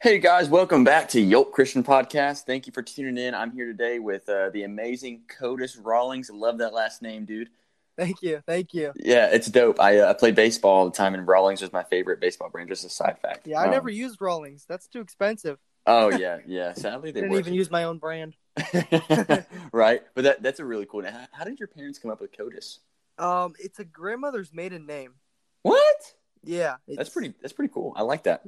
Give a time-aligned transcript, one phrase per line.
[0.00, 2.44] Hey guys, welcome back to Yoke Christian Podcast.
[2.44, 3.34] Thank you for tuning in.
[3.34, 6.30] I'm here today with uh, the amazing Codis Rawlings.
[6.30, 7.48] I love that last name, dude.
[7.96, 8.92] Thank you, thank you.
[8.94, 9.80] Yeah, it's dope.
[9.80, 12.68] I, uh, I played baseball all the time, and Rawlings was my favorite baseball brand.
[12.68, 13.48] Just a side fact.
[13.48, 14.64] Yeah, I Um, never used Rawlings.
[14.68, 15.58] That's too expensive.
[15.84, 16.74] Oh yeah, yeah.
[16.74, 18.36] Sadly, they didn't were even use my own brand.
[19.72, 21.12] right, but that that's a really cool name.
[21.12, 22.78] How, how did your parents come up with Codis?
[23.18, 25.14] Um, it's a grandmother's maiden name.
[25.62, 26.14] What?
[26.44, 27.34] Yeah, That's pretty.
[27.42, 27.94] That's pretty cool.
[27.96, 28.42] I like that.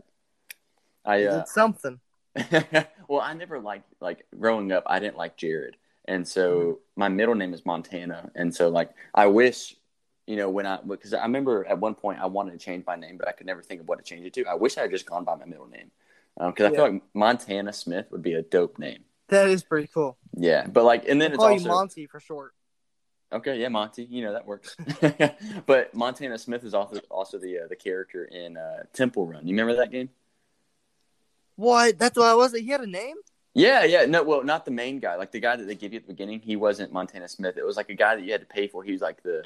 [1.04, 2.00] I uh, something.
[3.08, 4.84] well, I never liked like growing up.
[4.86, 5.76] I didn't like Jared,
[6.06, 6.90] and so Mm-hmm.
[6.96, 9.76] my middle name is Montana, and so like I wish,
[10.26, 12.96] you know, when I because I remember at one point I wanted to change my
[12.96, 14.46] name, but I could never think of what to change it to.
[14.46, 15.90] I wish I had just gone by my middle name
[16.38, 16.76] because I Yeah.
[16.76, 19.04] feel like Montana Smith would be a dope name.
[19.28, 20.18] That is pretty cool.
[20.36, 22.52] Yeah, but like, and then I'll it's call also you Monty for short.
[23.32, 23.60] okay.
[23.60, 24.76] Yeah, Monty, you know that works.
[25.66, 29.46] but Montana Smith is also also the uh, the character in uh, Temple Run.
[29.46, 30.10] You remember that game?
[31.60, 31.98] What?
[31.98, 32.52] That's what I was.
[32.52, 33.16] He had a name.
[33.54, 34.06] Yeah, yeah.
[34.06, 35.16] No, well, not the main guy.
[35.16, 37.56] Like the guy that they give you at the beginning, he wasn't Montana Smith.
[37.58, 38.82] It was like a guy that you had to pay for.
[38.82, 39.44] He was like the,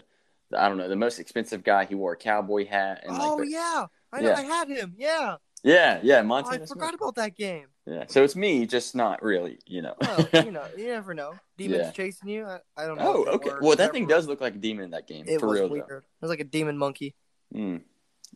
[0.51, 1.87] the I don't know, the most expensive guy.
[1.87, 4.29] He wore a cowboy hat and oh like, the- yeah, I know.
[4.29, 4.37] Yeah.
[4.37, 4.95] I had him.
[4.97, 5.37] Yeah.
[5.65, 6.69] yeah, yeah, Oh, Montana I Smith.
[6.69, 7.67] forgot about that game.
[7.87, 9.95] Yeah, so it's me, just not really, you know.
[10.01, 11.35] Well, you know, you never know.
[11.59, 11.91] Demons Yeah.
[11.91, 12.45] chasing you.
[12.47, 13.25] I, I don't know.
[13.27, 13.51] oh, okay.
[13.61, 15.69] Well, that thing does look like a demon in that game, It for was real
[15.69, 15.91] weird.
[15.91, 17.15] It was like a demon monkey.
[17.53, 17.59] though.
[17.61, 17.81] Mm.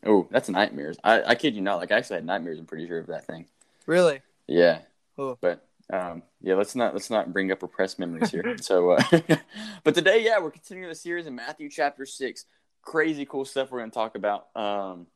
[0.06, 0.96] Oh, that's nightmares.
[1.04, 1.76] I, I kid you not.
[1.76, 2.58] Like I actually had nightmares.
[2.58, 3.46] I'm pretty sure of that thing.
[3.88, 4.20] Really?
[4.46, 4.80] Yeah.
[5.16, 5.38] Oh.
[5.40, 8.56] But um, yeah, let's not let's not bring up repressed memories here.
[8.60, 9.02] so, uh,
[9.82, 12.44] but today, yeah, we're continuing the series in Matthew chapter six.
[12.82, 14.48] Crazy cool stuff we're going to talk about.
[14.54, 15.06] Um,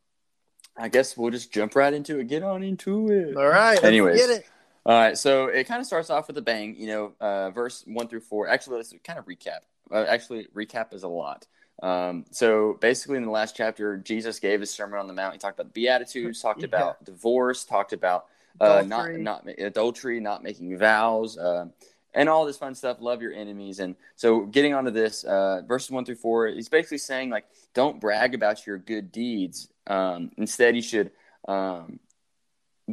[0.74, 2.28] I guess we'll just jump right into it.
[2.28, 3.36] Get on into it.
[3.36, 3.82] All right.
[3.84, 4.18] Anyways.
[4.18, 4.46] get it.
[4.84, 7.84] All right, so it kind of starts off with a bang, you know, uh, verse
[7.86, 8.48] one through four.
[8.48, 9.60] Actually, let's kind of recap.
[9.92, 11.46] Uh, actually, recap is a lot.
[11.84, 15.34] Um, so basically, in the last chapter, Jesus gave his sermon on the mount.
[15.34, 16.66] He talked about the beatitudes, talked Yeah.
[16.66, 18.26] about divorce, talked about
[18.60, 21.66] uh, not not adultery, not making vows, uh,
[22.14, 22.98] and all this fun stuff.
[23.00, 26.98] Love your enemies, and so getting onto this, uh, verses one through four, he's basically
[26.98, 27.44] saying like,
[27.74, 29.68] don't brag about your good deeds.
[29.86, 31.10] Um, instead, you should
[31.48, 31.98] um,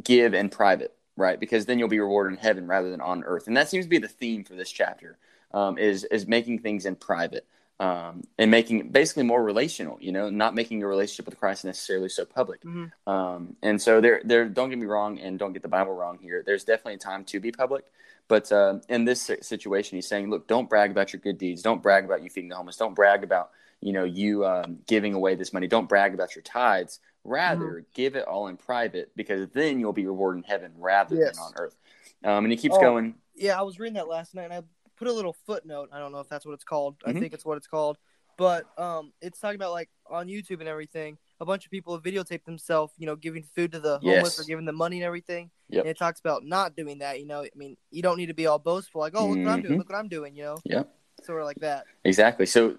[0.02, 1.38] give in private, right?
[1.38, 3.90] Because then you'll be rewarded in heaven rather than on earth, and that seems to
[3.90, 5.18] be the theme for this chapter.
[5.52, 7.44] Um, is is making things in private
[7.80, 9.96] um, and making it basically more relational.
[10.00, 12.62] You know, not making your relationship with Christ necessarily so public.
[12.62, 12.92] Mhm.
[13.06, 14.44] Um, and so there, there.
[14.48, 16.42] Don't get me wrong, and don't get the Bible wrong here.
[16.46, 17.86] There's definitely a time to be public,
[18.28, 21.62] but uh, in this situation, he's saying, look, don't brag about your good deeds.
[21.62, 22.76] Don't brag about you feeding the homeless.
[22.76, 25.66] Don't brag about you know you um, giving away this money.
[25.66, 27.00] Don't brag about your tithes.
[27.24, 31.36] Rather, give it all in private because then you'll be rewarded in heaven rather Yes.
[31.36, 31.76] than on earth.
[32.24, 32.80] Um, and he keeps Oh.
[32.80, 33.14] going.
[33.34, 34.62] Yeah, I was reading that last night, and I
[35.00, 35.88] put a little footnote.
[35.92, 36.98] I don't know if that's what it's called.
[37.00, 37.16] Mhm.
[37.16, 37.96] I think it's what it's called.
[38.36, 41.16] But um, it's talking about like on YouTube and everything.
[41.40, 44.40] A bunch of people have videotaped themselves, you know, giving food to the homeless Yes.
[44.40, 45.50] or giving them money and everything.
[45.70, 45.80] Yep.
[45.84, 47.18] And it talks about not doing that.
[47.20, 49.48] You know, I mean, you don't need to be all boastful, like, "Oh, look what
[49.48, 49.74] I'm doing!
[49.74, 49.78] Mhm.
[49.78, 50.56] Look what I'm doing!" You know.
[50.64, 50.82] yeah,
[51.22, 51.86] Sort of like that.
[52.04, 52.44] Exactly.
[52.46, 52.76] So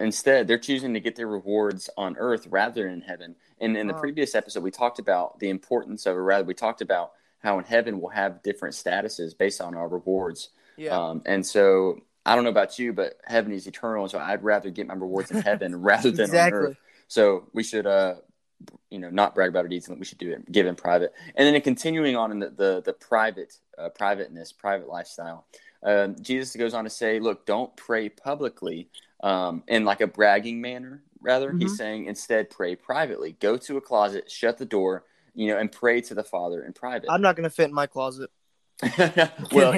[0.00, 3.36] instead, they're choosing to get their rewards on earth rather than in heaven.
[3.60, 4.00] And in the Oh.
[4.00, 7.64] previous episode, we talked about the importance of, or rather, we talked about how in
[7.64, 10.50] heaven we'll have different statuses based on our rewards.
[10.76, 10.96] Yeah.
[10.98, 14.02] Um, and so I don't know about you, but heaven is eternal.
[14.02, 16.76] and So I'd rather get my rewards in heaven rather than on earth.
[17.08, 18.16] So we should, uh,
[18.90, 21.12] you know, not brag about our deeds, and we should do it, give in private.
[21.34, 25.46] And then continuing on in the the, the private, uh, privateness, private lifestyle,
[25.82, 28.88] um, Jesus goes on to say, "Look, don't pray publicly
[29.22, 31.02] um, in like a bragging manner.
[31.20, 31.76] Rather, he's Mhm.
[31.76, 33.36] saying instead pray privately.
[33.40, 35.04] Go to a closet, shut the door,
[35.34, 37.86] you know, and pray to the Father in private." I'm not gonna fit in my
[37.86, 38.30] closet.
[39.52, 39.72] well,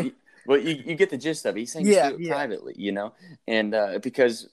[0.49, 1.61] well, you, you get the gist of it.
[1.61, 2.33] He's saying Yeah, do it yeah.
[2.33, 3.13] privately, you know,
[3.47, 4.49] and uh, because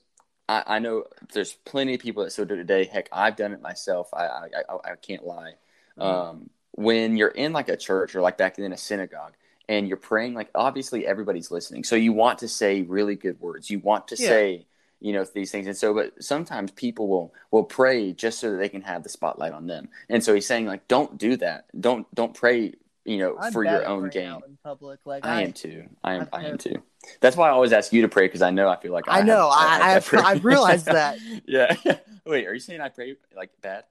[0.48, 2.84] I, I know there's plenty of people that still do it today.
[2.84, 4.08] Heck, I've done it myself.
[4.12, 5.54] I I, I, I can't lie.
[5.98, 6.02] Mm-hmm.
[6.02, 9.32] Um, when you're in like a church or like back in a synagogue
[9.68, 13.70] and you're praying, like obviously everybody's listening, so you want to say really good words.
[13.70, 14.28] You want to Yeah.
[14.28, 14.66] say
[14.98, 18.56] you know these things and so but sometimes people will will pray just so that
[18.56, 21.66] they can have the spotlight on them and so he's saying like don't do that
[21.78, 22.72] don't don't pray
[23.06, 25.00] you know I'm for your own gain in public.
[25.06, 25.84] Like I I, am too.
[26.04, 26.22] I am.
[26.22, 26.82] I've I am too.
[27.20, 29.22] That's why I always ask you to pray because I know I feel like I
[29.22, 31.18] know, I- I've- I've realized that.
[31.46, 31.74] yeah.
[32.26, 33.84] Wait, are you saying I pray like bad?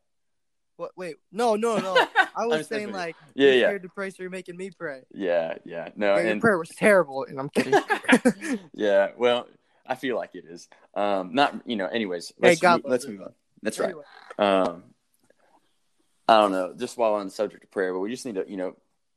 [0.77, 0.91] what?
[0.97, 2.05] Wait, no, no, no.
[2.35, 3.67] I was saying like, Yeah, you're yeah.
[3.67, 5.03] scared to pray, so you're making me pray.
[5.13, 5.89] Yeah, yeah.
[5.95, 7.73] No, Yeah, your and prayer was terrible, and I'm kidding.
[8.73, 9.11] yeah.
[9.17, 9.47] Well,
[9.87, 10.67] I feel like it is.
[10.93, 11.87] Um, not you know.
[11.87, 13.33] Anyways, Hey, let's God let's move on.
[13.61, 13.85] That's right.
[13.85, 14.03] Anyway,
[14.37, 14.83] Um,
[16.27, 16.73] I don't know.
[16.77, 18.75] Just while on the subject of prayer, but we just need to you know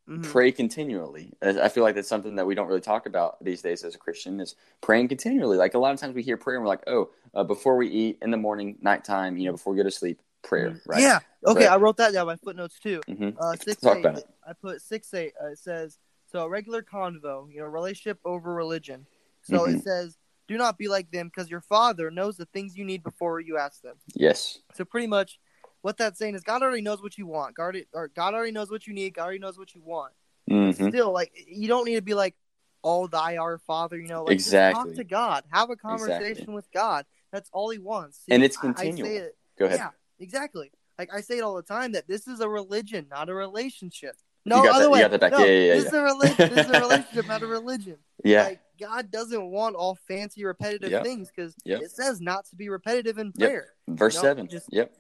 [0.08, 0.22] mhm.
[0.22, 1.32] pray continually.
[1.42, 3.98] I feel like that's something that we don't really talk about these days as a
[3.98, 5.56] Christian is praying continually.
[5.56, 7.88] Like a lot of times we hear prayer and we're like, oh, uh, before we
[7.88, 11.02] eat in the morning, nighttime, you know, before we go to sleep, prayer, right?
[11.02, 11.20] Yeah.
[11.46, 12.26] Okay, I wrote that down.
[12.26, 13.00] My footnotes too.
[13.06, 14.28] hmm Uh, six Talk eight, about it.
[14.46, 15.32] I put six eight.
[15.42, 15.98] Uh, it says
[16.30, 19.06] so a regular convo, you know, relationship over religion.
[19.42, 19.76] So Mhm.
[19.76, 23.02] it says, do not be like them because your father knows the things you need
[23.02, 23.96] before you ask them.
[24.14, 24.58] Yes.
[24.74, 25.38] So pretty much,
[25.82, 27.54] what that's saying is God already knows what you want.
[27.54, 29.14] God, already- or God already knows what you need.
[29.14, 30.12] God already knows what you want.
[30.48, 32.34] hmm Still, like you don't need to be like,
[32.82, 34.24] "All thy our Father," you know.
[34.24, 34.84] Like, Exactly.
[34.90, 35.44] talk to God.
[35.52, 36.54] Have a conversation Exactly.
[36.54, 37.04] with God.
[37.32, 38.22] That's all He wants.
[38.28, 39.12] And it's I- I say continual.
[39.24, 39.78] it- Go ahead.
[39.78, 40.72] yeah, exactly.
[40.98, 44.16] Like I say it all the time that this is a religion, not a relationship.
[44.44, 45.00] You No, other that- you way.
[45.00, 45.32] got that back.
[45.32, 46.54] No, Yeah, yeah, yeah, this is a religion.
[46.54, 47.98] This is a relationship, not a religion.
[48.24, 48.44] Yeah.
[48.44, 51.04] Like God doesn't want all fancy, repetitive Yep.
[51.04, 51.82] things because Yep.
[51.82, 53.48] it says not to be repetitive in Yep.
[53.50, 53.74] prayer.
[53.88, 54.48] Verse no, seven.
[54.48, 54.92] just- Yep.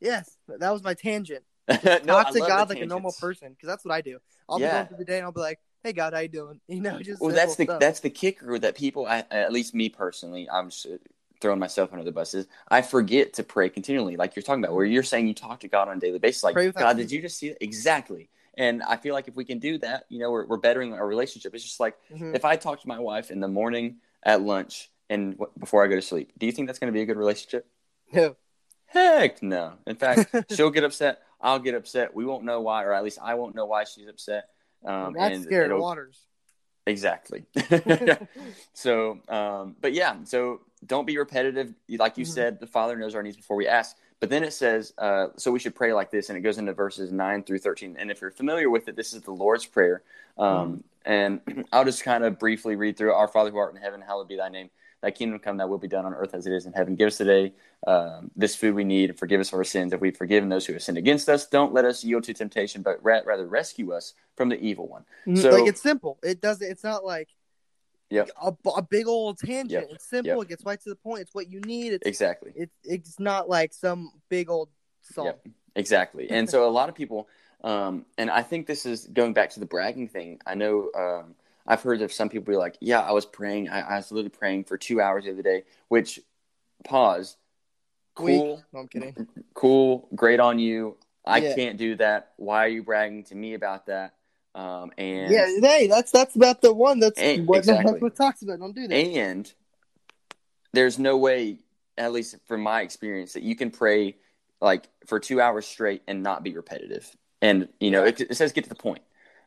[0.00, 1.44] Yes, that was my tangent.
[1.68, 4.18] no, Talk to God like a normal person because that's what I do.
[4.48, 4.68] I'll Yeah.
[4.68, 6.80] be going through the day and I'll be like, "Hey God, how you doing?" You
[6.80, 7.80] know, just Well, that's the stuff.
[7.80, 10.86] that's the kicker that people, I, at least me personally, I'm just
[11.40, 12.46] throwing myself under the buses.
[12.68, 15.68] I forget to pray continually, like you're talking about, where you're saying you talk to
[15.68, 16.42] God on a daily basis.
[16.44, 17.62] Like, God, did you just see that?
[17.62, 18.30] Exactly.
[18.58, 21.06] And I feel like if we can do that, you know, we're, we're bettering our
[21.06, 21.54] relationship.
[21.54, 22.34] It's just like Mhm.
[22.34, 25.88] if I talk to my wife in the morning, at lunch, and w- before I
[25.88, 27.66] go to sleep, do you think that's going to be a good relationship?
[28.12, 28.36] No.
[28.86, 29.74] Heck no.
[29.86, 31.22] In fact, she'll get upset.
[31.40, 32.14] I'll get upset.
[32.14, 34.48] We won't know why, or at least I won't know why she's upset.
[34.84, 36.20] Um, that's scared waters.
[36.86, 37.44] Exactly.
[38.72, 41.74] so, um, but yeah, so don't be repetitive.
[41.88, 42.28] Like you Mhm.
[42.28, 43.96] said, the Father knows our needs before we ask.
[44.18, 46.72] But then it says, uh, so we should pray like this, and it goes into
[46.72, 47.96] verses 9 through 13.
[47.98, 50.02] And if you're familiar with it, this is the Lord's Prayer.
[50.38, 51.40] Um, And
[51.72, 53.12] I'll just kind of briefly read through.
[53.12, 54.70] Our Father who art in heaven, hallowed be thy name.
[55.06, 56.96] Thy kingdom come, thy will be done on earth as it is in heaven.
[56.96, 57.52] Give us today
[57.86, 60.72] um, this food we need, and forgive us our sins if we've forgiven those who
[60.72, 61.46] have sinned against us.
[61.46, 65.04] Don't let us yield to temptation, but ra- rather rescue us from the evil one.
[65.24, 65.38] Mhm.
[65.40, 66.18] So- like it's simple.
[66.24, 66.68] It doesn't.
[66.68, 67.28] It's not like
[68.10, 68.30] Yep.
[68.42, 69.70] a, a big old tangent.
[69.70, 69.88] Yep.
[69.92, 70.38] It's simple.
[70.38, 70.42] Yep.
[70.42, 71.20] It gets right to the point.
[71.20, 71.92] It's what you need.
[71.92, 72.52] It's Exactly.
[72.56, 74.70] it's it's not like some big old
[75.02, 75.26] song.
[75.26, 75.46] Yep.
[75.76, 76.28] Exactly.
[76.30, 77.28] And so a lot of people,
[77.62, 80.40] um, and I think this is going back to the bragging thing.
[80.44, 81.36] I know um,
[81.66, 83.68] I've heard of some people be like, yeah, I was praying.
[83.68, 86.20] I, I was literally praying for two hours the other day, which,
[86.84, 87.36] pause,
[88.14, 89.16] cool, No, I'm kidding.
[89.54, 90.96] cool, great on you.
[91.24, 91.54] I Yeah.
[91.54, 92.32] can't do that.
[92.36, 94.14] Why are you bragging to me about that?
[94.54, 96.98] Um, and Yeah, hey, that's that's about the one.
[97.00, 97.92] That's Eh, what exactly.
[97.92, 98.60] that's what talks about.
[98.60, 98.94] Don't do that.
[98.94, 99.52] and
[100.72, 101.58] there's no way,
[101.98, 104.16] at least from my experience, that you can pray
[104.60, 107.10] like for two hours straight and not be repetitive.
[107.42, 109.02] And you know, it, it says get to the point.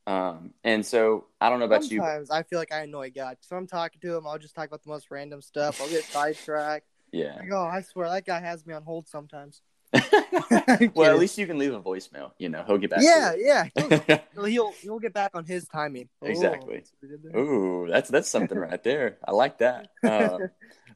[0.09, 1.99] Um, and so I don't know about you.
[1.99, 3.37] Sometimes I feel like I annoy God.
[3.41, 4.25] So I'm talking to him.
[4.25, 5.79] I'll just talk about the most random stuff.
[5.79, 6.87] I'll get sidetracked.
[7.11, 7.35] Yeah.
[7.35, 9.61] Like, oh, I swear that guy has me on hold sometimes.
[10.95, 12.31] well, at least you can leave a voicemail.
[12.39, 13.01] You know, he'll get back.
[13.03, 13.67] yeah, yeah.
[14.33, 16.09] He'll, he'll he'll get back on his timing.
[16.23, 16.77] Oh, Exactly.
[16.77, 17.41] that's what he did there.
[17.41, 19.17] Ooh, that's that's something right there.
[19.27, 19.89] I like that.
[20.03, 20.39] Uh,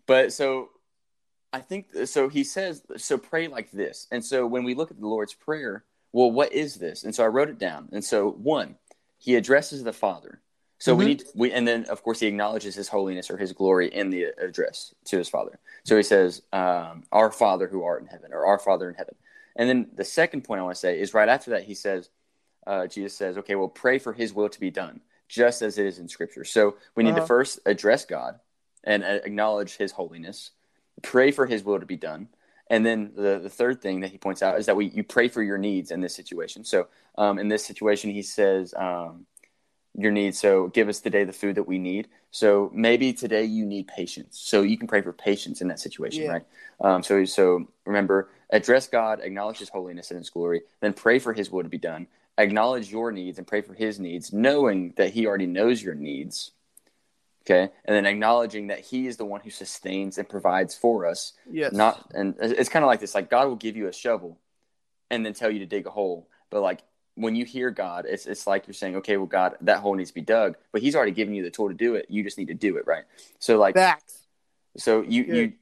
[0.08, 0.70] but so
[1.52, 2.30] I think so.
[2.30, 3.18] He says so.
[3.18, 4.08] Pray like this.
[4.12, 7.04] And so when we look at the Lord's prayer, well, what is this?
[7.04, 7.90] And so I wrote it down.
[7.92, 8.76] And so one,
[9.24, 10.42] he addresses the Father.
[10.80, 11.08] So we Mhm.
[11.08, 14.26] need we, and then of course he acknowledges His holiness or His glory in the
[14.38, 15.58] address to His Father.
[15.86, 19.16] So he says, um, "Our Father who art in heaven," or "Our Father in heaven."
[19.56, 22.10] And then the second point I want to say is right after that he says,
[22.68, 25.00] uh, Jesus says, "Okay, well, pray for His will to be done,
[25.30, 27.28] just as it is in Scripture." So we need to Uh-huh.
[27.28, 28.42] first address God
[28.84, 30.52] and uh, acknowledge His holiness,
[31.02, 32.28] pray for His will to be done,
[32.70, 35.28] and then the, the third thing that he points out is that we you pray
[35.28, 36.64] for your needs in this situation.
[36.64, 36.88] So
[37.18, 39.26] um, in this situation, he says um,
[39.96, 40.40] your needs.
[40.40, 42.08] So give us today the food that we need.
[42.32, 44.40] So maybe today you need patience.
[44.40, 46.32] So you can pray for patience in that situation, Yeah.
[46.32, 46.46] right?
[46.82, 51.34] Um, so so remember, address God, acknowledge His holiness and His glory, then pray for
[51.34, 52.08] His will to be done.
[52.40, 56.52] Acknowledge your needs and pray for His needs, knowing that He already knows your needs.
[57.46, 61.34] Okay, and then acknowledging that He is the one who sustains and provides for us
[61.52, 61.74] Yes.
[61.74, 64.40] not and it's kind of like this like god will give you a shovel
[65.12, 66.82] and then tell you to dig a hole but like
[67.16, 70.10] when you hear god it's it's like you're saying okay well god that hole needs
[70.10, 72.38] to be dug but he's already given you the tool to do it you just
[72.38, 73.04] need to do it right
[73.40, 74.26] so like Facts.
[74.78, 75.36] so you Good.
[75.36, 75.54] you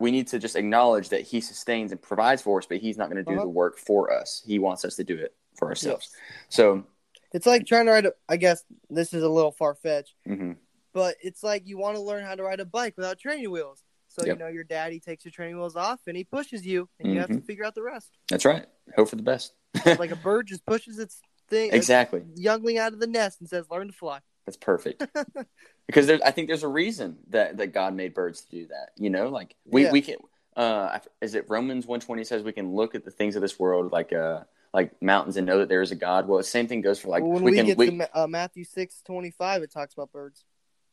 [0.00, 3.10] we need to just acknowledge that he sustains and provides for us but he's not
[3.10, 3.42] going to do Uh-huh.
[3.42, 6.20] the work for us he wants us to do it for ourselves Yes.
[6.48, 6.84] so
[7.32, 8.14] It's like trying to write a.
[8.28, 10.56] I guess this is a little far fetched, mhm.
[10.98, 13.82] But it's like you want to learn how to ride a bike without training wheels.
[14.08, 14.34] So Yep.
[14.36, 17.20] you know your daddy takes your training wheels off and he pushes you, and you
[17.20, 17.40] have Mm-hmm.
[17.40, 18.10] to figure out the rest.
[18.28, 19.52] that's right hope for the best
[19.98, 23.66] like a bird just pushes its thing, exactly youngling out of the nest and says,
[23.70, 25.06] "Learn to fly." That's perfect.
[25.86, 28.90] because I think there's a reason that, that God made birds to do that.
[28.96, 29.92] You know, like we, Yeah.
[29.92, 30.16] we can,
[30.56, 33.92] uh, is it Romans 120 says we can look at the things of this world
[33.92, 36.26] like, uh, like mountains and know that there is a God.
[36.26, 38.18] Well, the same thing goes for like, Well, when we, we, can, get we, to
[38.18, 40.44] uh, Matthew six twenty five, it talks about birds.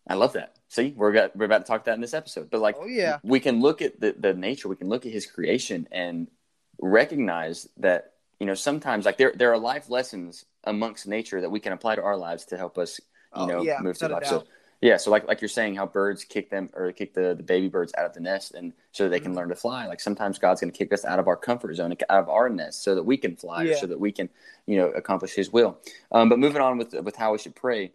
[0.07, 0.55] I love that.
[0.67, 3.19] See, we're got, we're about to talk that in this episode, but like, oh yeah,
[3.23, 6.27] we can look at the, the nature, we can look at his creation and
[6.79, 11.59] recognize that, you know, sometimes like there, there are life lessons amongst nature that we
[11.59, 12.99] can apply to our lives to help us,
[13.33, 14.25] you Oh, know, yeah, move through life.
[14.27, 14.43] So
[14.81, 17.69] yeah, so like like you're saying, how birds kick them or kick the, the baby
[17.69, 19.35] birds out of the nest, and so they can Mhm.
[19.37, 19.87] learn to fly.
[19.87, 22.49] Like sometimes God's going to kick us out of our comfort zone, out of our
[22.49, 23.75] nest, so that we can fly, or Yeah.
[23.75, 24.29] so that we can,
[24.67, 25.79] you know, accomplish His will.
[26.11, 27.93] Um, but moving on with with how we should pray,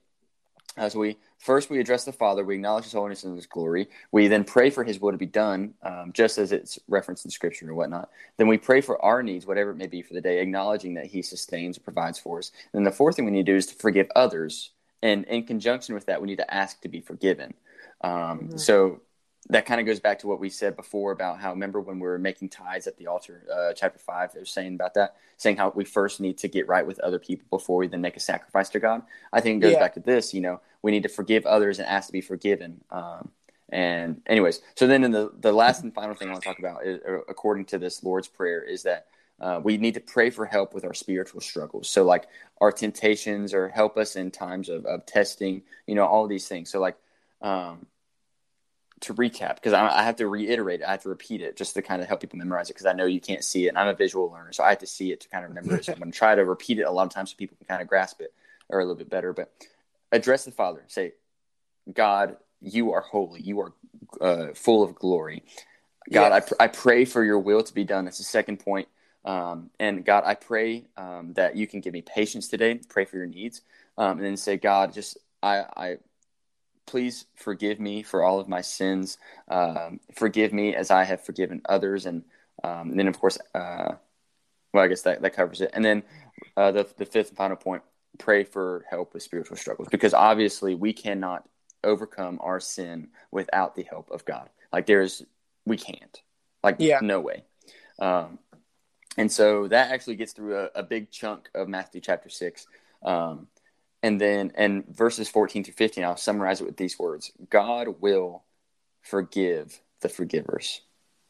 [0.76, 3.88] as we first we address the Father, we acknowledge His holiness and His glory.
[4.12, 7.30] We then pray for His will to be done, um, just as it's referenced in
[7.30, 8.10] Scripture or whatnot.
[8.36, 11.06] Then we pray for our needs, whatever it may be for the day, acknowledging that
[11.06, 12.52] He sustains and provides for us.
[12.72, 14.70] And then the fourth thing we need to do is to forgive others,
[15.02, 17.54] and in conjunction with that, we need to ask to be forgiven.
[18.02, 18.60] Um, Mhm.
[18.60, 19.00] So
[19.48, 22.06] that kind of goes back to what we said before about how remember when we
[22.06, 25.72] were making tithes at the altar, uh, chapter five, they're saying about that, saying how
[25.74, 28.68] we first need to get right with other people before we then make a sacrifice
[28.68, 29.02] to God.
[29.32, 29.80] I think it goes Yeah.
[29.80, 30.34] back to this.
[30.34, 32.84] You know, we need to forgive others and ask to be forgiven.
[32.90, 33.30] Um,
[33.70, 36.58] and anyways, so then in the the last and final thing I want to talk
[36.58, 39.06] about, is, according to this Lord's prayer, is that.
[39.40, 41.88] Uh, we need to pray for help with our spiritual struggles.
[41.88, 42.26] So, like
[42.60, 45.62] our temptations, or help us in times of, of testing.
[45.86, 46.68] You know, all these things.
[46.68, 46.98] So, like,
[47.40, 47.86] um,
[49.00, 51.74] to recap because I, I have to reiterate it, I have to repeat it just
[51.74, 53.78] to kind of help people memorize it because I know you can't see it and
[53.78, 55.84] I'm a visual learner so I have to see it to kind of remember it
[55.84, 57.66] so I'm going to try to repeat it a lot of times so people can
[57.66, 58.32] kind of grasp it
[58.68, 59.50] or a little bit better but
[60.12, 60.82] address the Father.
[60.88, 61.12] Say
[61.92, 63.40] God you are holy.
[63.40, 63.72] You are
[64.20, 65.44] uh, full of glory.
[66.12, 66.32] God Yes.
[66.32, 68.04] I, pr- I pray for your will to be done.
[68.04, 68.88] That's the second point
[69.24, 73.16] um, and God I pray um, that you can give me patience today pray for
[73.16, 73.62] your needs
[73.98, 75.98] um, and then say God just I, I
[76.90, 79.16] please forgive me for all of my sins.
[79.46, 82.04] Um, forgive me as I have forgiven others.
[82.04, 82.24] And,
[82.64, 83.92] um, and then, of course, uh,
[84.72, 85.70] well, I guess that, that covers it.
[85.72, 86.02] And then
[86.56, 87.82] uh, the, the fifth and final point
[88.18, 91.48] pray for help with spiritual struggles because obviously we cannot
[91.84, 94.50] overcome our sin without the help of God.
[94.72, 95.22] Like, there's,
[95.64, 96.20] we can't.
[96.64, 96.98] Like, Yeah.
[97.02, 97.44] no way.
[98.00, 98.40] Um,
[99.16, 102.66] and so that actually gets through a, a big chunk of Matthew chapter 6.
[103.04, 103.46] Um,
[104.02, 108.44] and then, and verses 14 through 15, I'll summarize it with these words God will
[109.00, 110.80] forgive the forgivers.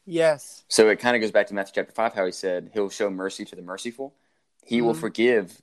[0.05, 0.63] Yes.
[0.67, 3.09] So it kind of goes back to Matthew chapter 5, how he said, He'll show
[3.09, 4.13] mercy to the merciful,
[4.63, 4.99] He will Mhm.
[4.99, 5.61] forgive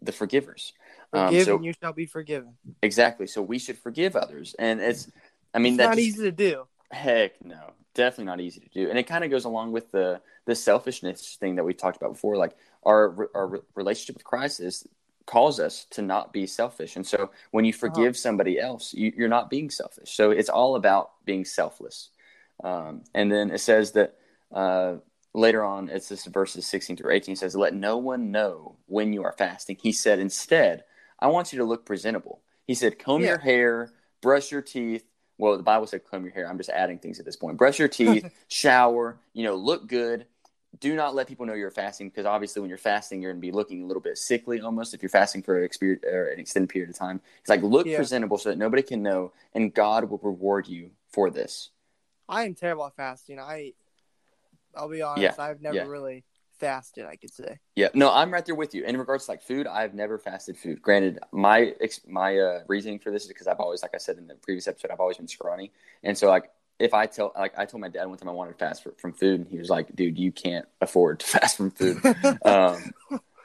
[0.00, 0.72] the forgivers.
[1.12, 2.56] Um, so, and you shall be forgiven.
[2.82, 3.26] exactly.
[3.26, 4.54] So we should forgive others.
[4.58, 5.08] And it's,
[5.54, 6.66] I mean, that's not easy to do.
[6.90, 10.20] Heck no, definitely not easy to do, and it kind of goes along with the
[10.44, 12.36] the selfishness thing that we talked about before.
[12.36, 14.86] Like our our relationship with Christ is
[15.26, 19.28] calls us to not be selfish, and so when you forgive somebody else, you, you're
[19.28, 20.12] not being selfish.
[20.12, 22.10] So it's all about being selfless.
[22.62, 24.16] Um, and then it says that
[24.52, 24.96] uh,
[25.34, 29.24] later on, it's this verses 16 through 18 says, "Let no one know when you
[29.24, 30.84] are fasting." He said, "Instead,
[31.18, 33.30] I want you to look presentable." He said, "Comb Yeah.
[33.30, 33.92] your hair,
[34.22, 35.04] brush your teeth."
[35.38, 36.48] Well, the Bible said comb your hair.
[36.48, 37.58] I'm just adding things at this point.
[37.58, 40.24] Brush your teeth, shower, you know, look good.
[40.80, 43.46] Do not let people know you're fasting because obviously when you're fasting, you're going to
[43.46, 46.02] be looking a little bit sickly almost if you're fasting for an, exper-
[46.32, 47.20] an extended period of time.
[47.40, 47.96] It's like look Yeah.
[47.96, 51.70] presentable so that nobody can know, and God will reward you for this.
[52.28, 53.38] I am terrible at fasting.
[53.38, 53.72] I,
[54.74, 55.38] I'll be honest.
[55.38, 55.86] Yeah, I've never yeah.
[55.86, 56.24] really
[56.58, 57.06] fasted.
[57.06, 57.58] I could say.
[57.76, 58.84] Yeah, no, I'm right there with you.
[58.84, 60.82] In regards to like food, I've never fasted food.
[60.82, 61.74] Granted, my
[62.06, 64.66] my uh, reasoning for this is because I've always, like I said in the previous
[64.66, 67.88] episode, I've always been scrawny, and so like if I tell, like I told my
[67.88, 70.18] dad one time I wanted to fast for, from food, and he was like, "Dude,
[70.18, 72.00] you can't afford to fast from food,"
[72.44, 72.92] um,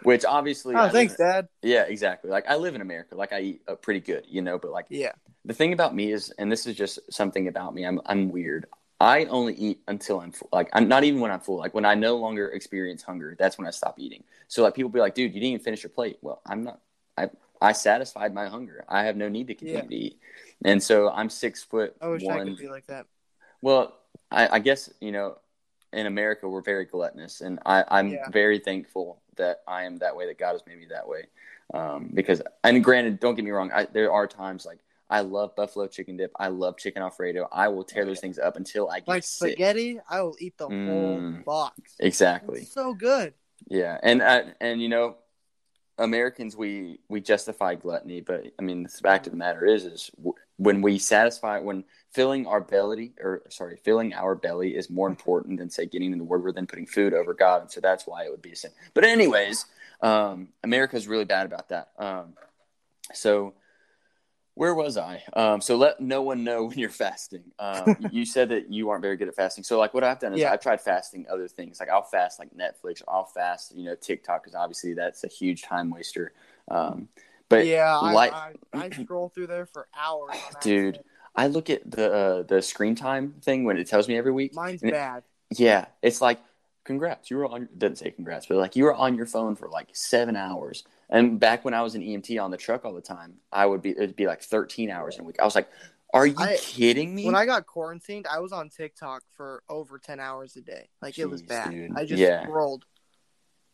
[0.03, 1.47] which obviously, I oh, live thanks, in- Dad.
[1.61, 2.29] yeah, exactly.
[2.29, 4.87] Like I live in America, like I eat uh, pretty good, you know, but like
[4.89, 5.13] Yeah.
[5.45, 8.65] the thing about me is, and this is just something about me, I'm I'm weird.
[8.99, 10.49] I only eat until I'm full.
[10.51, 11.57] Like I'm not even when I'm full.
[11.57, 14.23] Like when I no longer experience hunger, that's when I stop eating.
[14.47, 16.81] So like people be like, "Dude, you didn't even finish your plate." Well, I'm not.
[17.17, 17.29] I
[17.61, 18.83] I satisfied my hunger.
[18.89, 19.87] I have no need to continue Yeah.
[19.89, 20.19] to eat.
[20.65, 23.07] And so I'm six foot I wish I could be like that.
[23.61, 23.97] Well,
[24.31, 25.37] I, I guess you know,
[25.93, 28.29] in America we're very gluttonous, and I, I'm Yeah.
[28.29, 30.25] very thankful that I am that way.
[30.27, 31.25] That God has made me that way.
[31.73, 33.71] Um, because, and granted, don't get me wrong.
[33.71, 36.31] I, there are times like I love buffalo chicken dip.
[36.37, 37.47] I love chicken alfredo.
[37.51, 39.51] I will tear those things up until I get Like sick.
[39.53, 41.45] spaghetti, I will eat the whole Mm.
[41.45, 41.95] box.
[41.99, 42.61] Exactly.
[42.61, 43.33] It's so good.
[43.67, 45.17] Yeah, and uh, and you know,
[45.97, 50.11] Americans we we justify gluttony, but I mean the fact of the matter is is
[50.61, 55.57] when we satisfy when filling our belly or sorry filling our belly is more important
[55.57, 58.05] than say getting in the word we're then putting food over God, and so that's
[58.05, 58.69] why it would be a sin.
[58.93, 59.65] But anyways,
[60.01, 61.89] um, America's really bad about that.
[61.97, 62.33] Um,
[63.11, 63.55] so
[64.53, 65.23] where was I?
[65.33, 67.45] Um, so let no one know when you're fasting.
[67.57, 69.63] Um, you said that you aren't very good at fasting.
[69.63, 70.51] So like what I've done is Yeah.
[70.51, 71.79] I've tried fasting other things.
[71.79, 73.01] Like I'll fast like Netflix.
[73.07, 76.33] I'll fast you know TikTok because obviously that's a huge time waster.
[76.67, 77.07] Um,
[77.51, 80.35] but yeah, I, like- I, I scroll through there for hours.
[80.61, 81.05] Dude, accident.
[81.35, 84.53] I look at the uh, the screen time thing when it tells me every week.
[84.55, 85.23] mine's and it- bad.
[85.55, 86.39] yeah, it's like
[86.83, 87.29] congrats.
[87.29, 87.63] You were on.
[87.63, 90.83] It doesn't say congrats, but like you were on your phone for like seven hours,
[91.09, 93.81] And back when I was an EMT on the truck all the time, I would
[93.81, 95.37] be it'd be like 13 hours in a week.
[95.39, 95.69] I was like,
[96.13, 99.99] "Are you I- kidding me?" When I got quarantined, I was on TikTok for over
[99.99, 100.89] ten hours a day.
[101.01, 101.71] Like it was bad.
[101.71, 101.91] dude.
[101.95, 102.43] I just Yeah.
[102.43, 102.83] scrolled.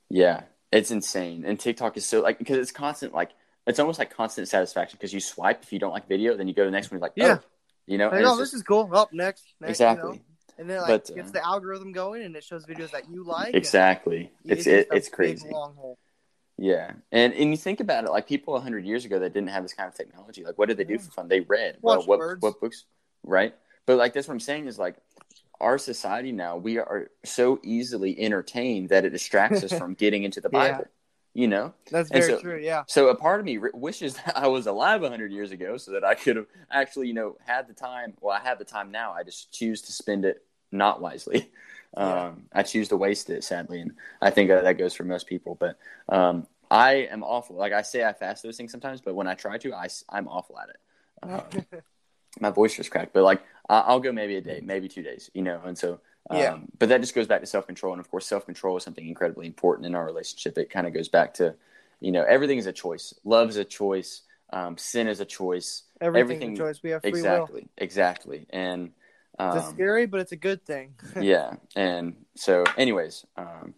[0.09, 1.43] Yeah, it's insane.
[1.45, 3.31] And TikTok is so like because it's constant like
[3.67, 6.53] it's almost like constant satisfaction because you swipe if you don't like video, then you
[6.53, 6.97] go to the next one.
[6.99, 7.37] You're like, Yeah.
[7.41, 7.43] oh,
[7.85, 8.89] you know, Like, oh, this just- is cool.
[8.95, 10.21] Up next, next, exactly, You know?
[10.59, 13.23] And then like But, gets uh, the algorithm going, and it shows videos that you
[13.23, 13.53] like.
[13.53, 14.31] exactly.
[14.43, 15.49] It's just it, it's crazy.
[16.59, 19.61] Yeah, and and you think about it, like people hundred years ago that didn't have
[19.61, 20.99] this kind of technology, like what did they do Yeah.
[21.01, 21.27] for fun?
[21.27, 21.77] They read.
[21.81, 22.41] Watch well, what birds.
[22.41, 22.85] what books,
[23.23, 23.53] right?
[23.85, 24.95] But like that's what I'm saying is like
[25.61, 30.41] our society now we are so easily entertained that it distracts us from getting into
[30.41, 30.49] the.
[30.49, 30.85] Bible.
[31.37, 32.59] You know, That's very so- true.
[32.59, 32.81] Yeah.
[32.87, 36.03] so a part of me wishes that I was alive 100 years ago so that
[36.03, 38.15] I could have actually, you know, had the time.
[38.19, 39.13] Well, I have the time now.
[39.13, 41.51] I just choose to spend it not wisely.
[41.95, 42.25] Yeah.
[42.25, 45.25] Um, I choose to waste it, sadly, and I think uh, that goes for most
[45.27, 45.55] people.
[45.55, 45.77] But
[46.09, 47.55] um, I am awful.
[47.55, 50.27] Like I say, I fast those things sometimes, but when I try to, I, am
[50.27, 50.77] awful at it.
[51.23, 51.81] Um,
[52.39, 55.29] my voice just cracked, but like I- I'll go maybe a day, maybe two days,
[55.33, 55.61] you know.
[55.63, 56.57] And so, um, Yeah.
[56.79, 59.07] But that just goes back to self control, and of course, self control is something
[59.07, 60.57] incredibly important in our relationship.
[60.57, 61.55] It kind of goes back to,
[61.99, 63.13] you know, everything is a choice.
[63.23, 64.21] Love is a choice.
[64.51, 65.83] Um, sin is a choice.
[65.99, 66.83] Everything's everything- a choice.
[66.83, 67.17] We have free will.
[67.19, 68.91] Exactly, exactly, and
[69.39, 70.95] It's um, scary, but it's a good thing.
[71.19, 71.55] yeah.
[71.75, 73.73] And so, anyways, um,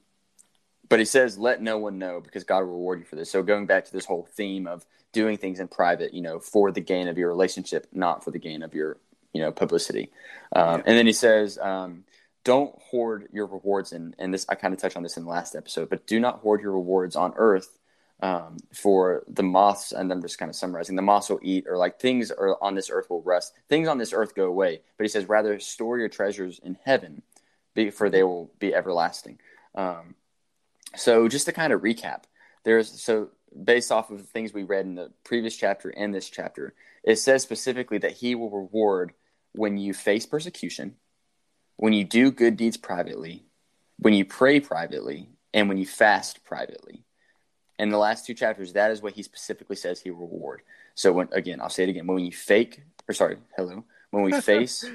[0.88, 3.32] but he says, let no one know because God will reward you for this.
[3.32, 6.72] So, going back to this whole theme of doing things in private, you know, for
[6.72, 8.98] the gain of your relationship, not for the gain of your,
[9.34, 10.12] you know, publicity.
[10.56, 10.84] Um, Yeah.
[10.86, 12.03] And then he says, um,
[12.50, 13.91] don't hoard your rewards.
[13.91, 16.20] And, and this, I kind of touched on this in the last episode, but do
[16.20, 17.77] not hoard your rewards on earth
[18.22, 19.91] um, for the moths.
[19.91, 22.74] And I'm just kind of summarizing the moths will eat, or like things are on
[22.74, 23.53] this earth will rust.
[23.68, 24.82] Things on this earth go away.
[24.98, 27.22] But he says, rather store your treasures in heaven,
[27.94, 29.38] for they will be everlasting.
[29.75, 30.15] Um,
[30.96, 32.24] so just to kind of recap,
[32.63, 33.29] there's so
[33.63, 37.18] based off of the things we read in the previous chapter and this chapter, it
[37.18, 39.13] says specifically that he will reward
[39.52, 40.95] when you face persecution,
[41.80, 43.46] when you do good deeds privately,
[44.00, 47.06] when you pray privately, and when you fast privately.
[47.80, 50.62] In the last two chapters, that is what he specifically says he will reward.
[50.96, 52.06] So when again, I'll say it again.
[52.06, 53.86] When you fake or sorry, hello.
[54.12, 54.86] When we face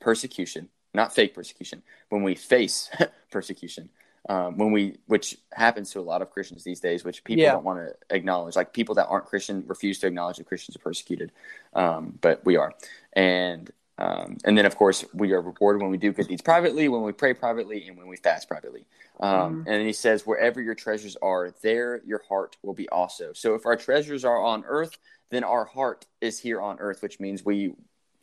[0.00, 2.90] persecution, not fake persecution, when we face
[3.30, 3.88] persecution,
[4.28, 7.52] um, when we, which happens to a lot of Christians these days, which people Yeah.
[7.52, 8.54] don't want to acknowledge.
[8.54, 11.32] Like people that aren't Christian refuse to acknowledge that Christians are persecuted,
[11.72, 12.74] um, but we are.
[13.14, 16.88] And um, and then of course we are rewarded when we do good deeds privately,
[16.88, 18.84] when we pray privately, and when we fast privately.
[19.20, 19.58] Um, Mhm.
[19.58, 23.32] And then he says, wherever your treasures are, there your heart will be also.
[23.32, 24.98] So if our treasures are on earth,
[25.30, 27.74] then our heart is here on earth, which means we,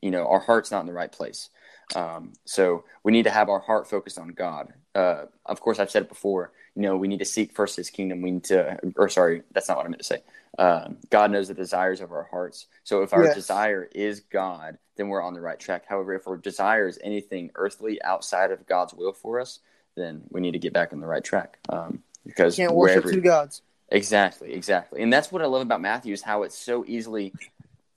[0.01, 1.49] you know, our heart's not in the right place.
[1.95, 4.73] Um, so we need to have our heart focused on God.
[4.93, 6.51] Uh, of course, I've said it before.
[6.75, 8.21] You know, we need to seek first His kingdom.
[8.21, 10.21] We need to, or sorry, that's not what I meant to say.
[10.59, 12.67] Um, God knows the desires of our hearts.
[12.83, 13.35] So if our Yes.
[13.35, 15.85] desire is God, then we're on the right track.
[15.87, 19.59] However, if our desire is anything earthly outside of God's will for us,
[19.95, 21.57] then we need to get back on the right track.
[21.69, 23.61] Um, because you Can't worship two gods.
[23.89, 27.33] Exactly, exactly, and that's what I love about Matthew is how it's so easily,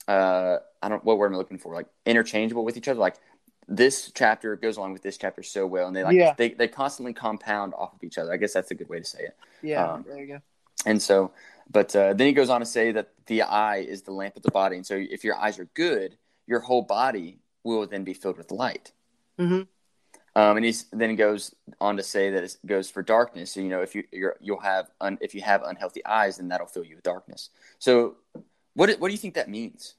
[0.09, 1.73] uh, I don't what word am I looking for?
[1.73, 2.99] Like interchangeable with each other.
[2.99, 3.17] Like
[3.69, 6.35] this chapter goes along with this chapter so well, and they like Yeah.
[6.37, 8.33] they they constantly compound off of each other.
[8.33, 9.37] I guess that's a good way to say it.
[9.63, 10.41] Yeah, Um, there you go.
[10.87, 11.33] And so,
[11.71, 14.43] but uh, then he goes on to say that the eye is the lamp of
[14.43, 18.13] the body, and so if your eyes are good, your whole body will then be
[18.15, 18.93] filled with light.
[19.39, 19.63] hmm
[20.37, 23.53] Um, and he then goes on to say that it goes for darkness.
[23.53, 26.49] So you know, if you you're, you'll have un, if you have unhealthy eyes, then
[26.49, 27.49] that'll fill you with darkness.
[27.79, 28.17] So,
[28.75, 29.95] what what do you think that means?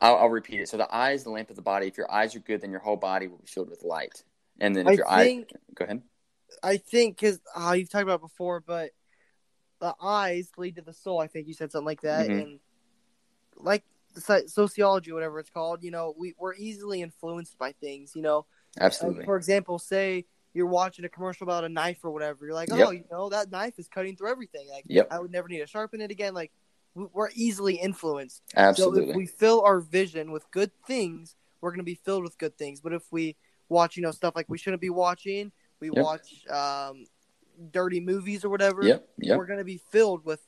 [0.00, 0.68] I'll, I'll repeat it.
[0.68, 1.86] So the eye is the lamp of the body.
[1.86, 4.22] If your eyes are good, then your whole body will be filled with light.
[4.60, 6.02] And then if I your eye, think- go ahead.
[6.62, 8.90] I think because uh, you've talked about it before, but
[9.80, 11.20] the eyes lead to the soul.
[11.20, 12.42] I think you said something like that, Mhm.
[12.42, 12.60] and
[13.56, 13.84] like
[14.46, 15.82] sociology, whatever it's called.
[15.84, 18.16] You know, we we're easily influenced by things.
[18.16, 19.24] You know, Like, Absolutely.
[19.24, 22.46] for example, say you're watching a commercial about a knife or whatever.
[22.46, 22.92] You're like, oh, Yep.
[22.94, 24.68] you know, that knife is cutting through everything.
[24.68, 25.08] Like, Yep.
[25.10, 26.32] I would never need to sharpen it again.
[26.34, 26.50] Like,
[26.94, 28.42] we're easily influenced.
[28.56, 29.04] Absolutely.
[29.04, 32.36] So if we fill our vision with good things, we're going to be filled with
[32.38, 32.80] good things.
[32.80, 33.36] But if we
[33.68, 36.04] watch, you know, stuff like we shouldn't be watching, we Yep.
[36.04, 37.06] watch um,
[37.70, 39.08] dirty movies or whatever, yep.
[39.18, 39.38] Yep.
[39.38, 40.40] we're going to be filled with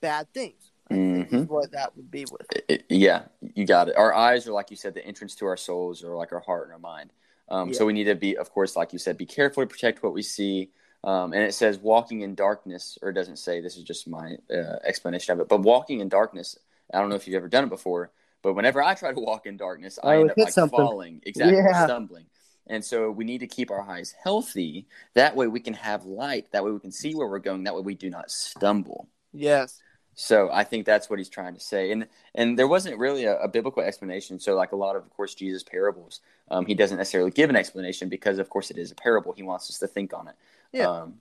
[0.00, 0.70] bad things.
[0.88, 1.48] I think is Mhm.
[1.48, 2.46] what that would be with.
[2.54, 3.96] It- it- yeah, you got it.
[3.96, 6.64] Our eyes are, like you said, the entrance to our souls, or like our heart
[6.64, 7.12] and our mind.
[7.48, 10.02] Um, So we need to be, of course, like you said, be careful to protect
[10.04, 10.70] what we see.
[11.06, 13.60] Um, and it says walking in darkness, or it doesn't say.
[13.60, 15.48] This is just my uh, explanation of it.
[15.48, 16.58] But walking in darkness,
[16.92, 18.10] I don't know if you've ever done it before,
[18.42, 20.76] but whenever I try to walk in darkness, I I end up like something.
[20.76, 21.84] falling, exactly, Yeah.
[21.84, 22.26] stumbling.
[22.66, 24.86] And so we need to keep our eyes healthy.
[25.14, 26.50] That way we can have light.
[26.50, 27.62] That way we can see where we're going.
[27.64, 29.08] That way we do not stumble.
[29.32, 29.80] Yes.
[30.18, 31.92] So I think that's what he's trying to say.
[31.92, 34.40] And and there wasn't really a, a biblical explanation.
[34.40, 37.56] So like a lot of, of course, Jesus' parables, um, he doesn't necessarily give an
[37.56, 39.32] explanation because, of course, it is a parable.
[39.32, 40.34] He wants us to think on it.
[40.72, 40.88] Yeah.
[40.88, 41.20] Um,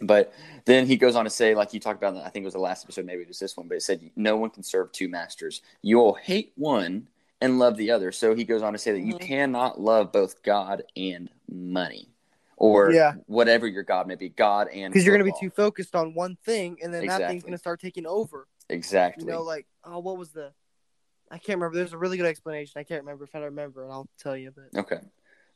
[0.00, 0.32] but
[0.64, 2.60] then he goes on to say, like you talked about, I think it was the
[2.60, 5.08] last episode, maybe it was this one, but it said, no one can serve two
[5.08, 5.60] masters.
[5.82, 7.08] You will hate one
[7.40, 8.12] and love the other.
[8.12, 9.20] So he goes on to say that you Mhm.
[9.20, 12.11] cannot love both God and money
[12.62, 13.14] or Yeah.
[13.26, 16.14] whatever your God may be, God and Because you're going to be too focused on
[16.14, 18.46] one thing, and then that thing's going to start taking over.
[18.70, 19.24] Exactly.
[19.24, 20.52] You know, like, oh, what was the.
[21.28, 21.76] I can't remember.
[21.76, 22.78] There's a really good explanation.
[22.78, 23.24] I can't remember.
[23.24, 24.52] If I remember, and I'll tell you.
[24.54, 25.00] But Okay.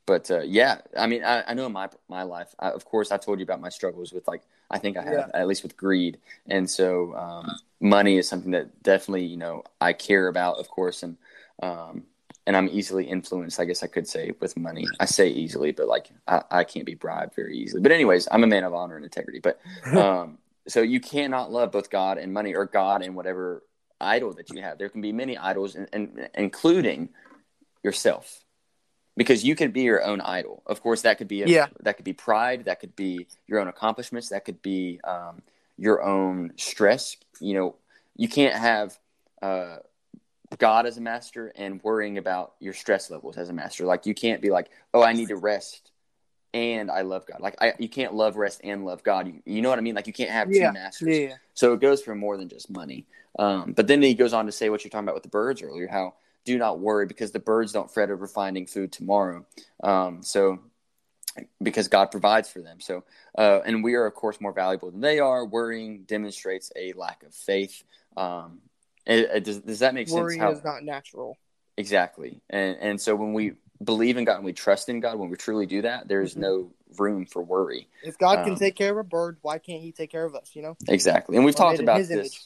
[0.04, 3.12] But uh, yeah, I mean, I, I know in my my life, I, of course,
[3.12, 5.26] I've told you about my struggles with like I think I have Yeah.
[5.32, 7.48] at least with greed, and so um,
[7.80, 11.16] money is something that definitely you know I care about, of course, and
[11.62, 12.04] um,
[12.46, 13.58] and I'm easily influenced.
[13.58, 14.86] I guess I could say with money.
[15.00, 17.82] I say easily, but like I, I can't be bribed very easily.
[17.82, 19.40] But anyways, I'm a man of honor and integrity.
[19.40, 19.60] But
[19.96, 23.62] um, so you cannot love both God and money, or God and whatever
[24.00, 24.78] idol that you have.
[24.78, 27.08] There can be many idols, and, and including
[27.82, 28.44] yourself,
[29.16, 30.62] because you can be your own idol.
[30.66, 31.66] Of course, that could be a, Yeah.
[31.80, 35.42] that could be pride, that could be your own accomplishments, that could be um,
[35.76, 37.16] your own stress.
[37.40, 37.76] You know,
[38.16, 38.98] you can't have.
[39.42, 39.78] Uh,
[40.58, 43.84] God as a master and worrying about your stress levels as a master.
[43.84, 45.90] Like you can't be like, oh, I need to rest
[46.54, 47.40] and I love God.
[47.40, 49.26] Like I, you can't love rest and love God.
[49.26, 49.94] You, you know what I mean?
[49.94, 50.68] Like you can't have Yeah.
[50.68, 51.18] two masters.
[51.18, 51.34] yeah.
[51.54, 53.06] So it goes for more than just money.
[53.38, 55.62] Um, but then he goes on to say what you're talking about with the birds
[55.62, 59.44] earlier, how do not worry because the birds don't fret over finding food tomorrow.
[59.82, 60.60] Um, so
[61.62, 62.80] because God provides for them.
[62.80, 63.04] So,
[63.36, 65.44] uh, and we are of course more valuable than they are.
[65.44, 67.82] Worrying demonstrates a lack of faith.
[68.16, 68.60] Um,
[69.06, 70.20] it, it- does, does that make sense?
[70.20, 71.38] Worry How- is not natural.
[71.76, 72.40] Exactly.
[72.48, 73.52] And and so when we
[73.84, 76.38] believe in God and we trust in God, when we truly do that, there's Mhm.
[76.38, 77.88] no room for worry.
[78.02, 80.34] If God can Um, take care of a bird, why can't He take care of
[80.34, 80.56] us?
[80.56, 81.36] You know, Exactly.
[81.36, 82.10] And we've Well, talked about this.
[82.10, 82.40] image.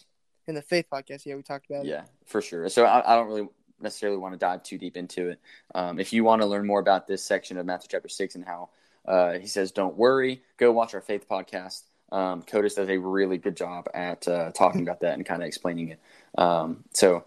[0.49, 1.89] in the faith podcast, yeah, we talked about it.
[1.89, 2.69] Yeah, for sure.
[2.71, 3.49] So I, I don't really
[3.81, 5.39] necessarily want to dive too deep into it.
[5.77, 8.45] Um, if you want to learn more about this section of Matthew chapter six and
[8.45, 8.71] how
[9.05, 11.83] uh, he says, "Don't worry," go watch our faith podcast.
[12.11, 15.47] Um, Codis does a really good job at uh, talking about that and kind of
[15.47, 16.01] explaining it.
[16.39, 17.25] Um, so,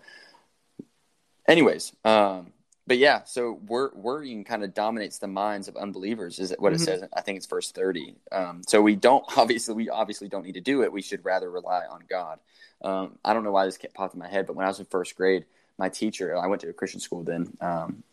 [1.47, 2.53] anyways, um,
[2.85, 6.39] but yeah, so wor- worrying kind of dominates the minds of unbelievers.
[6.39, 6.85] Is what it Mhm.
[6.85, 7.03] says?
[7.13, 8.15] I think it's verse thirty.
[8.31, 10.91] Um, so we don't obviously we obviously don't need to do it.
[10.91, 12.39] We should rather rely on God.
[12.81, 14.79] Um, I don't know why this kept popped in my head, but when I was
[14.79, 15.45] in first grade,
[15.77, 18.03] my teacher, I went to a Christian school then, um,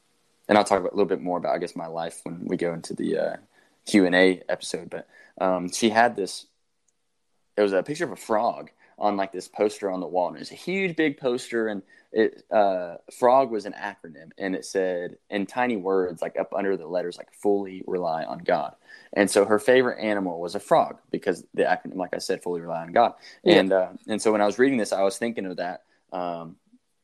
[0.48, 2.56] and I'll talk about, a little bit more about, I guess, my life when we
[2.56, 3.36] go into the uh,
[3.86, 4.88] Q and A episode.
[4.88, 5.08] But
[5.40, 6.46] um, she had this.
[7.56, 10.36] It was a picture of a frog on like this poster on the wall, and
[10.36, 11.82] it was a huge, big poster, and
[12.12, 16.76] it uh, frog was an acronym, and it said in tiny words, like up under
[16.76, 18.74] the letters, like fully rely on God.
[19.12, 22.60] And so her favorite animal was a frog because the acronym, like I said, fully
[22.60, 23.14] rely on God.
[23.42, 23.54] Yeah.
[23.54, 25.84] And uh, and so when I was reading this, I was thinking of that.
[26.12, 26.56] Um,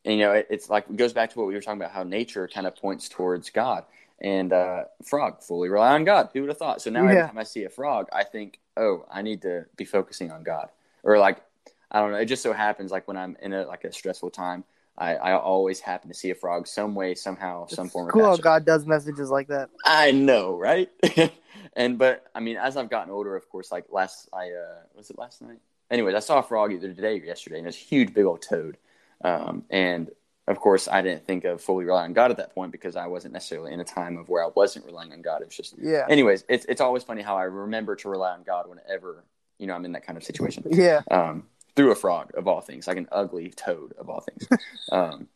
[0.05, 1.93] and you know, it, it's like it goes back to what we were talking about,
[1.93, 3.85] how nature kind of points towards God.
[4.21, 6.31] And uh, frog fully rely on God.
[6.33, 6.81] Who would have thought?
[6.81, 9.85] So now every time I see a frog, I think, oh, I need to be
[9.85, 10.71] focusing on God.
[11.03, 11.43] Or like,
[11.91, 12.19] I don't know.
[12.19, 14.65] It just so happens like when I'm in a like a stressful time,
[14.99, 18.13] I, I always happen to see a frog some way, somehow, some It's form of
[18.13, 18.37] cool how.
[18.37, 19.69] God does messages like that.
[19.85, 20.91] I know, right?
[21.77, 25.11] and but I mean, as I've gotten older, of course, like last I uh was
[25.11, 25.59] it last night?
[25.91, 28.43] Anyways, I saw a frog either today or yesterday, and it's a huge, big old
[28.43, 28.77] toad.
[29.23, 30.11] Um, and
[30.49, 33.07] of course, I didn't think of fully relying on God at that point because I
[33.07, 35.43] wasn't necessarily in a time of where I wasn't relying on God.
[35.43, 38.43] It was just, Yeah, anyways, it's it's always funny how I remember to rely on
[38.43, 39.25] God whenever
[39.59, 40.65] you know I'm in that kind of situation.
[40.71, 41.45] yeah, Um,
[41.77, 44.49] through a frog of all things, like an ugly toad of all things.
[44.93, 45.29] um,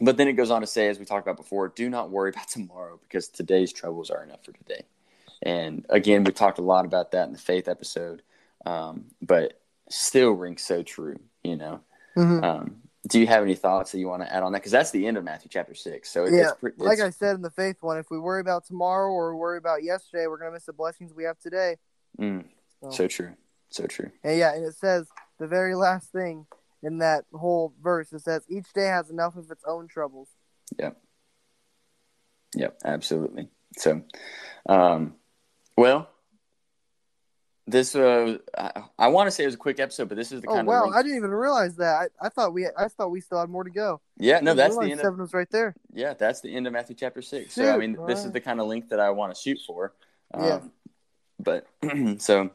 [0.00, 2.30] but then it goes on to say, as we talked about before, do not worry
[2.30, 4.82] about tomorrow because today's troubles are enough for today.
[5.42, 8.22] And again, we talked a lot about that in the faith episode,
[8.64, 9.60] um, but
[9.90, 11.80] still rings so true, you know.
[12.16, 12.42] Mhm.
[12.42, 14.58] Um, do you have any thoughts that you want to add on that?
[14.58, 16.10] Because that's the end of Matthew chapter six.
[16.10, 16.50] So it, yeah.
[16.50, 19.36] it's, it's Like I said in the faith one, if we worry about tomorrow or
[19.36, 21.76] worry about yesterday, we're gonna miss the blessings we have today.
[22.18, 22.44] mm,
[22.82, 23.34] So- so true,
[23.68, 24.10] so true.
[24.24, 25.06] And yeah, and it says
[25.38, 26.46] the very last thing
[26.82, 28.12] in that whole verse.
[28.12, 30.28] It says each day has enough of its own troubles.
[30.78, 30.90] Yeah.
[32.54, 33.48] Yep, absolutely.
[33.76, 34.02] So,
[34.68, 35.14] um,
[35.76, 36.08] well,
[37.66, 40.40] this uh, I, I want to say it was a quick episode, but this is
[40.40, 42.10] the Oh kind wow, of Wow, I didn't even realize that.
[42.20, 44.00] I, I thought we I thought we still had more to go.
[44.18, 44.92] yeah, no, that's the end.
[44.94, 45.74] Of, seven was right there.
[45.92, 47.54] yeah, that's the end of Matthew chapter six.
[47.54, 49.58] so I Shoot, mean, this is the kind of link that I want to shoot
[49.66, 49.92] for.
[50.32, 50.60] Um, Yeah.
[51.38, 51.66] But
[52.22, 52.50] so,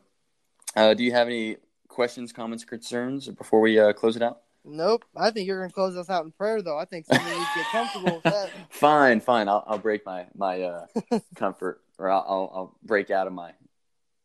[0.75, 1.57] uh, do you have any
[2.01, 4.41] questions, comments, concerns before we uh, close it out?
[4.65, 5.05] Nope.
[5.15, 6.75] I think you're gonna close us out in prayer, though.
[6.75, 8.49] I think somebody needs to get comfortable with that.
[8.71, 9.47] fine, fine.
[9.47, 10.85] I'll, I'll break my my uh,
[11.35, 13.51] comfort, or I'll, I'll I'll break out of my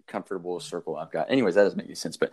[0.06, 1.30] comfortable circle I've got.
[1.30, 2.16] Anyways, that doesn't make any sense.
[2.16, 2.32] But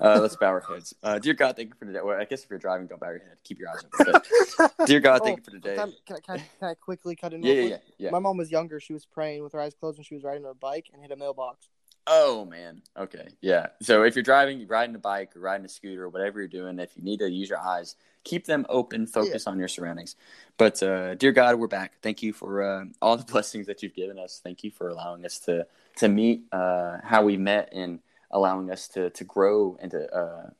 [0.00, 0.94] uh, let's bow our heads.
[1.02, 1.98] Uh, dear God, thank you for today.
[2.00, 3.38] Well, I guess if you're driving, don't bow your head.
[3.42, 4.20] Keep your eyes open.
[4.58, 5.74] But, dear God, thank Oh, you for today.
[5.74, 7.42] Can, I- can, I, can, I, quickly cut in?
[7.42, 8.10] Yeah, yeah, yeah, yeah.
[8.10, 8.78] My mom was younger.
[8.78, 11.10] She was praying with her eyes closed when she was riding her bike and hit
[11.10, 11.68] a mailbox.
[12.06, 12.82] Oh man.
[12.96, 13.28] Okay.
[13.40, 13.68] Yeah.
[13.80, 16.48] So if you're driving, you're riding a bike or riding a scooter or whatever you're
[16.48, 20.16] doing, if you need to use your eyes, keep them open, focus on your surroundings.
[20.58, 21.94] But uh, dear God, we're back.
[22.02, 24.40] Thank you for uh, all the blessings that you've given us.
[24.42, 28.88] Thank you for allowing us to to meet uh, how we met and allowing us
[28.88, 30.50] to to grow and to uh,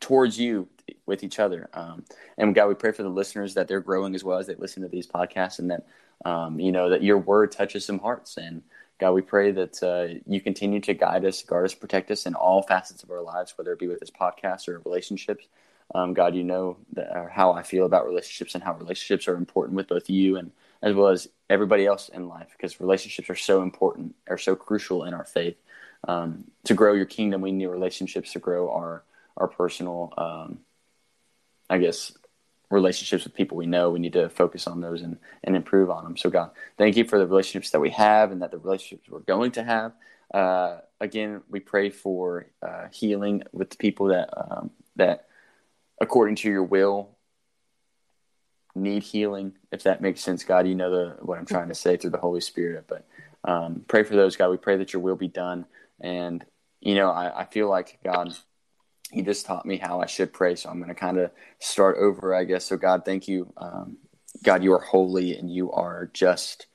[0.00, 0.68] towards you
[1.06, 1.68] with each other.
[1.72, 2.04] Um,
[2.36, 4.82] and God, we pray for the listeners that they're growing as well as they listen
[4.82, 5.86] to these podcasts, and that
[6.24, 8.36] um, you know that your word touches some hearts.
[8.36, 8.62] And
[9.00, 12.34] God, we pray that uh, you continue to guide us, guard us, protect us in
[12.34, 15.46] all facets of our lives, whether it be with this podcast or relationships.
[15.94, 19.36] Um, God, you know that, uh, how I feel about relationships and how relationships are
[19.36, 23.36] important with both you and as well as everybody else in life, because relationships are
[23.36, 25.56] so important, are so crucial in our faith.
[26.06, 29.02] Um, to grow your kingdom, we need relationships to grow our
[29.36, 30.60] our personal, um,
[31.68, 32.12] I guess,
[32.70, 33.90] relationships with people we know.
[33.90, 36.16] We need to focus on those and, and improve on them.
[36.16, 39.20] So, God, thank you for the relationships that we have and that the relationships we're
[39.20, 39.92] going to have.
[40.32, 45.26] Uh, again, we pray for uh, healing with the people that um, that,
[46.00, 47.10] according to your will,
[48.74, 49.52] need healing.
[49.70, 52.18] If that makes sense, God, you know the what I'm trying to say through the
[52.18, 52.86] Holy Spirit.
[52.88, 53.06] But
[53.44, 54.50] um, pray for those, God.
[54.50, 55.66] We pray that your will be done.
[56.00, 56.44] And
[56.80, 58.34] you know, I, I feel like God
[59.10, 60.56] he just taught me how I should pray.
[60.56, 62.64] So I'm going to kind of start over, I guess.
[62.64, 63.52] So, God, thank you.
[63.56, 63.98] Um,
[64.42, 66.66] God, you are holy and you are just.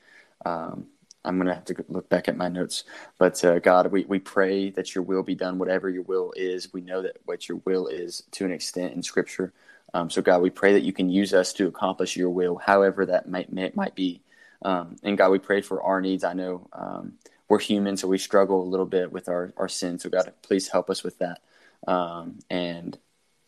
[0.45, 0.87] Um,
[1.25, 2.85] I'm going to have to look back at my notes.
[3.17, 6.73] But, uh, God, we, we pray that your will be done, whatever your will is.
[6.73, 9.51] We know that what your will is to an extent in Scripture.
[9.93, 13.05] Um, so, God, we pray that you can use us to accomplish your will, however
[13.07, 14.21] that might, might, might be.
[14.61, 16.23] Um, and, God, we pray for our needs.
[16.23, 17.13] I know um,
[17.49, 19.99] we're human, so we struggle a little bit with our, our sin.
[19.99, 21.41] So, God, please help us with that
[21.87, 22.97] um, and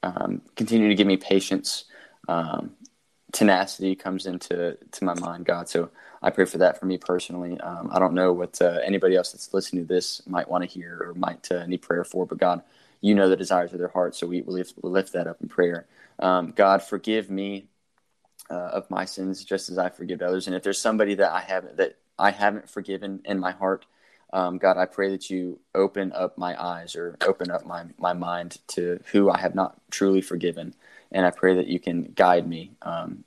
[0.03, 1.85] um, continue to give me patience.
[2.27, 2.71] Um,
[3.31, 5.69] tenacity comes into to my mind, God.
[5.69, 5.89] So
[6.21, 7.59] I pray for that for me personally.
[7.59, 10.69] Um, I don't know what uh, anybody else that's listening to this might want to
[10.69, 12.61] hear or might uh, need prayer for, but God,
[12.99, 15.87] you know the desires of their heart, so we, lift, lift that up in prayer.
[16.19, 17.65] Um, God, forgive me
[18.51, 20.45] uh, of my sins, just as I forgive others.
[20.45, 23.85] And if there's somebody that I haven't that I haven't forgiven in my heart,
[24.33, 28.13] um, God, I pray that you open up my eyes or open up my, my
[28.13, 30.73] mind to who I have not truly forgiven.
[31.11, 33.25] And I pray that you can guide me um,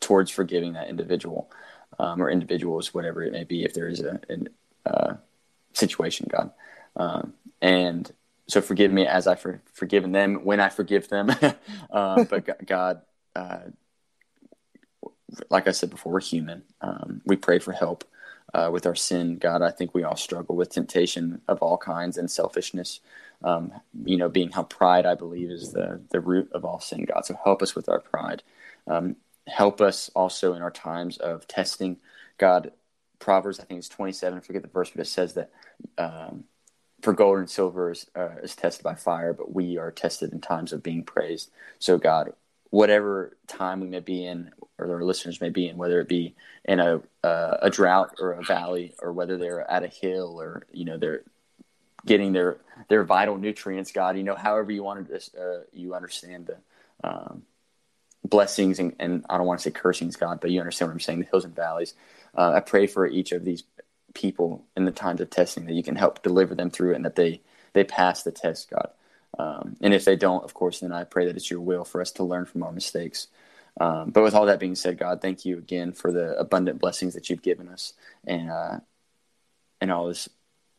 [0.00, 1.50] towards forgiving that individual
[1.98, 5.16] um, or individuals, whatever it may be, if there is a, a uh,
[5.72, 6.50] situation, God.
[6.96, 8.10] Um, and
[8.48, 11.30] so forgive me as I for, forgiven them when I forgive them.
[11.90, 13.02] um, but God,
[13.36, 13.60] uh,
[15.48, 16.62] like I said before, we're human.
[16.80, 18.04] Um, we pray for help
[18.54, 19.38] uh, with our sin.
[19.38, 23.00] God, I think we all struggle with temptation of all kinds and selfishness.
[23.42, 23.72] Um,
[24.04, 27.04] you know, being how pride, I believe, is the the root of all sin.
[27.04, 28.42] God, so help us with our pride.
[28.86, 29.16] Um,
[29.48, 31.98] help us also in our times of testing.
[32.38, 32.72] God,
[33.18, 34.38] Proverbs, I think it's twenty seven.
[34.38, 35.50] I forget the verse, but it says that.
[35.98, 36.44] Um,
[37.02, 40.40] for gold and silver is, uh, is tested by fire, but we are tested in
[40.40, 41.50] times of being praised.
[41.78, 42.32] So, God,
[42.74, 46.34] whatever time we may be in, or our listeners may be in, whether it be
[46.64, 50.66] in a uh, a drought or a valley, or whether they're at a hill, or
[50.72, 51.22] you know they're
[52.04, 52.58] getting their
[52.88, 56.56] their vital nutrients, God, you know, however you want to uh, you understand the
[57.08, 57.42] um,
[58.28, 61.00] blessings and, and I don't want to say cursings, God, but you understand what I'm
[61.00, 61.94] saying, the hills and valleys.
[62.36, 63.62] Uh, I pray for each of these
[64.14, 67.14] people in the times of testing that you can help deliver them through and that
[67.14, 67.40] they
[67.72, 68.90] they pass the test, God.
[69.38, 72.00] Um, and if they don't, of course, then I pray that it's your will for
[72.00, 73.28] us to learn from our mistakes.
[73.80, 77.14] Um, but with all that being said, God, thank you again for the abundant blessings
[77.14, 77.92] that you've given us
[78.24, 78.78] and uh,
[79.80, 80.28] and all these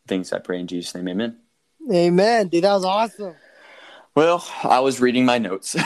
[0.07, 0.31] things.
[0.31, 1.37] I pray in Jesus' name, Amen.
[1.91, 2.63] Amen, dude.
[2.63, 3.35] That was awesome.
[4.15, 5.75] Well, I was reading my notes.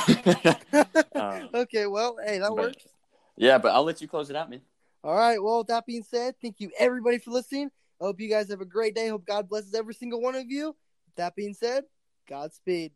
[1.16, 2.88] Um, okay, well, hey, that but- works.
[3.36, 4.62] yeah, but I'll let you close it out, man.
[5.04, 5.42] All right.
[5.42, 7.70] Well, with that being said, thank you everybody for listening.
[8.02, 9.08] I hope you guys have a great day.
[9.10, 10.68] Hope God blesses every single one of you.
[10.68, 11.84] With that being said,
[12.30, 12.92] Godspeed.